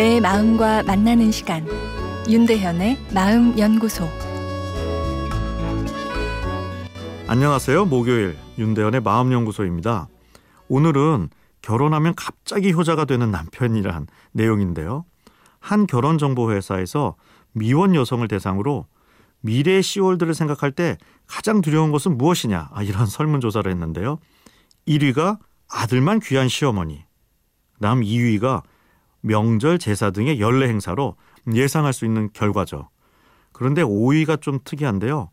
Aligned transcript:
내 0.00 0.18
마음과 0.18 0.84
만나는 0.84 1.30
시간 1.30 1.68
윤대현의 2.26 2.96
마음 3.12 3.58
연구소 3.58 4.08
안녕하세요. 7.26 7.84
목요일 7.84 8.34
윤대현의 8.56 9.02
마음 9.02 9.30
연구소입니다. 9.30 10.08
오늘은 10.68 11.28
결혼하면 11.60 12.14
갑자기 12.14 12.72
효자가 12.72 13.04
되는 13.04 13.30
남편이란 13.30 14.06
내용인데요. 14.32 15.04
한 15.58 15.86
결혼 15.86 16.16
정보 16.16 16.50
회사에서 16.50 17.16
미혼 17.52 17.94
여성을 17.94 18.26
대상으로 18.26 18.86
미래의 19.42 19.82
시월들을 19.82 20.32
생각할 20.32 20.72
때 20.72 20.96
가장 21.26 21.60
두려운 21.60 21.92
것은 21.92 22.16
무엇이냐 22.16 22.70
아, 22.72 22.82
이런 22.82 23.04
설문조사를 23.04 23.70
했는데요. 23.70 24.18
1위가 24.88 25.38
아들만 25.68 26.20
귀한 26.20 26.48
시어머니, 26.48 27.04
남 27.78 28.00
2위가 28.00 28.62
명절 29.20 29.78
제사 29.78 30.10
등의 30.10 30.40
연례 30.40 30.68
행사로 30.68 31.16
예상할 31.52 31.92
수 31.92 32.04
있는 32.04 32.30
결과죠. 32.32 32.88
그런데 33.52 33.82
5위가 33.82 34.40
좀 34.40 34.58
특이한데요. 34.64 35.30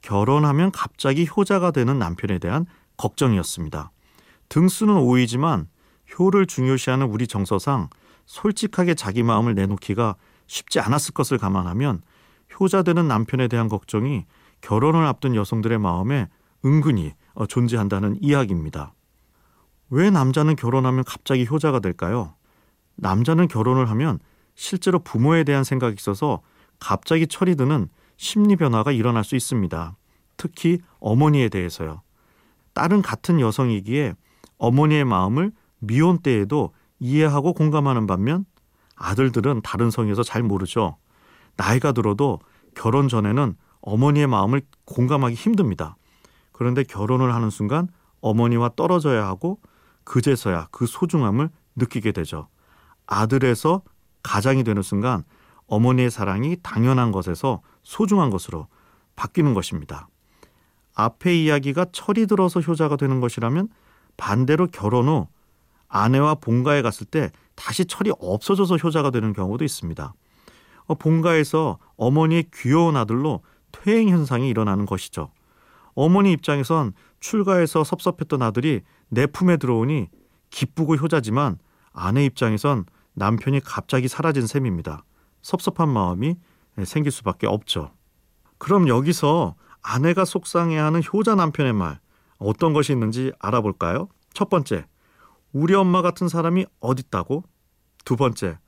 결혼하면 0.00 0.70
갑자기 0.70 1.28
효자가 1.28 1.70
되는 1.70 1.98
남편에 1.98 2.38
대한 2.38 2.66
걱정이었습니다. 2.96 3.90
등수는 4.48 4.94
5위지만 4.94 5.66
효를 6.18 6.46
중요시하는 6.46 7.06
우리 7.06 7.26
정서상 7.26 7.90
솔직하게 8.26 8.94
자기 8.94 9.22
마음을 9.22 9.54
내놓기가 9.54 10.16
쉽지 10.46 10.80
않았을 10.80 11.12
것을 11.14 11.38
감안하면 11.38 12.02
효자 12.58 12.82
되는 12.82 13.06
남편에 13.08 13.48
대한 13.48 13.68
걱정이 13.68 14.24
결혼을 14.60 15.04
앞둔 15.06 15.34
여성들의 15.34 15.78
마음에 15.78 16.28
은근히 16.64 17.14
어, 17.34 17.46
존재한다는 17.46 18.18
이야기입니다. 18.20 18.94
왜 19.90 20.10
남자는 20.10 20.56
결혼하면 20.56 21.04
갑자기 21.04 21.46
효자가 21.46 21.80
될까요? 21.80 22.34
남자는 22.98 23.48
결혼을 23.48 23.88
하면 23.90 24.18
실제로 24.54 24.98
부모에 24.98 25.44
대한 25.44 25.64
생각이 25.64 25.94
있어서 25.98 26.42
갑자기 26.78 27.26
철이 27.26 27.56
드는 27.56 27.88
심리 28.16 28.56
변화가 28.56 28.92
일어날 28.92 29.24
수 29.24 29.36
있습니다. 29.36 29.96
특히 30.36 30.78
어머니에 30.98 31.48
대해서요. 31.48 32.02
딸은 32.74 33.02
같은 33.02 33.40
여성이기에 33.40 34.14
어머니의 34.58 35.04
마음을 35.04 35.52
미혼 35.78 36.18
때에도 36.18 36.72
이해하고 36.98 37.52
공감하는 37.52 38.06
반면 38.06 38.44
아들들은 38.96 39.62
다른 39.62 39.90
성에서 39.90 40.24
잘 40.24 40.42
모르죠. 40.42 40.96
나이가 41.56 41.92
들어도 41.92 42.40
결혼 42.74 43.08
전에는 43.08 43.54
어머니의 43.80 44.26
마음을 44.26 44.62
공감하기 44.84 45.34
힘듭니다. 45.34 45.96
그런데 46.52 46.82
결혼을 46.82 47.32
하는 47.34 47.50
순간 47.50 47.88
어머니와 48.20 48.70
떨어져야 48.74 49.24
하고 49.26 49.60
그제서야 50.02 50.68
그 50.72 50.86
소중함을 50.86 51.50
느끼게 51.76 52.10
되죠. 52.10 52.48
아들에서 53.08 53.82
가장이 54.22 54.62
되는 54.62 54.82
순간 54.82 55.24
어머니의 55.66 56.10
사랑이 56.10 56.56
당연한 56.62 57.10
것에서 57.10 57.62
소중한 57.82 58.30
것으로 58.30 58.68
바뀌는 59.16 59.54
것입니다. 59.54 60.08
앞의 60.94 61.44
이야기가 61.44 61.86
철이 61.92 62.26
들어서 62.26 62.60
효자가 62.60 62.96
되는 62.96 63.20
것이라면 63.20 63.68
반대로 64.16 64.66
결혼 64.66 65.08
후 65.08 65.26
아내와 65.88 66.36
본가에 66.36 66.82
갔을 66.82 67.06
때 67.06 67.30
다시 67.54 67.86
철이 67.86 68.12
없어져서 68.20 68.76
효자가 68.76 69.10
되는 69.10 69.32
경우도 69.32 69.64
있습니다. 69.64 70.12
어, 70.86 70.94
본가에서 70.94 71.78
어머니의 71.96 72.46
귀여운 72.54 72.96
아들로 72.96 73.42
퇴행 73.72 74.08
현상이 74.08 74.48
일어나는 74.48 74.86
것이죠. 74.86 75.30
어머니 75.94 76.32
입장에선 76.32 76.92
출가해서 77.20 77.84
섭섭했던 77.84 78.42
아들이 78.42 78.82
내 79.08 79.26
품에 79.26 79.56
들어오니 79.56 80.08
기쁘고 80.50 80.96
효자지만 80.96 81.58
아내 81.92 82.24
입장에선 82.24 82.84
남편이 83.18 83.60
갑자기 83.60 84.08
사라진 84.08 84.46
셈입니다. 84.46 85.04
섭섭한 85.42 85.88
마음이 85.88 86.36
생길 86.84 87.10
수밖에 87.12 87.46
없죠. 87.46 87.92
그럼 88.58 88.88
여기서 88.88 89.54
아내가 89.82 90.24
속상해하는 90.24 91.02
효자 91.12 91.34
남편의 91.34 91.72
말 91.72 92.00
어떤 92.38 92.72
것이 92.72 92.92
있는지 92.92 93.32
알아볼까요? 93.38 94.08
첫 94.32 94.48
번째, 94.48 94.86
우리 95.52 95.74
엄마 95.74 96.02
같은 96.02 96.28
사람이 96.28 96.66
어딨다고? 96.80 97.44
두 98.04 98.16
번째, 98.16 98.58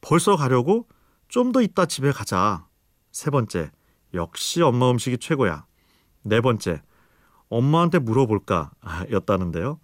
벌써 0.00 0.36
가려고? 0.36 0.86
좀 1.28 1.52
더 1.52 1.60
있다 1.60 1.86
집에 1.86 2.12
가자. 2.12 2.66
세 3.10 3.30
번째, 3.30 3.70
역시 4.14 4.62
엄마 4.62 4.90
음식이 4.90 5.18
최고야. 5.18 5.66
네 6.22 6.40
번째, 6.40 6.82
엄마한테 7.48 7.98
물어볼까? 7.98 8.70
였다는데요. 9.10 9.80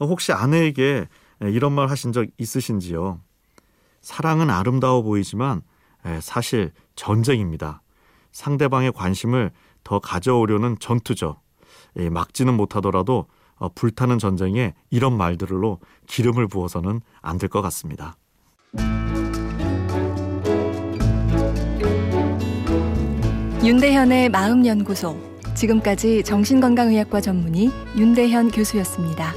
혹시 0.00 0.32
아내에게 0.32 1.08
이런 1.40 1.72
말 1.72 1.90
하신 1.90 2.12
적 2.12 2.26
있으신지요? 2.38 3.20
사랑은 4.06 4.50
아름다워 4.50 5.02
보이지만 5.02 5.62
사실 6.20 6.70
전쟁입니다. 6.94 7.82
상대방의 8.30 8.92
관심을 8.92 9.50
더 9.82 9.98
가져오려는 9.98 10.76
전투죠. 10.78 11.40
막지는 12.12 12.54
못하더라도 12.54 13.26
어, 13.56 13.68
불타는 13.70 14.18
전쟁에 14.18 14.74
이런 14.90 15.16
말들로 15.16 15.80
기름을 16.06 16.46
부어서는 16.46 17.00
안 17.20 17.38
될 17.38 17.48
것 17.48 17.62
같습니다. 17.62 18.16
윤대현의 23.64 24.28
마음연구소 24.28 25.16
지금까지 25.54 26.22
정신건강의학과 26.22 27.20
전문의 27.20 27.70
윤대현 27.96 28.50
교수였습니다. 28.52 29.32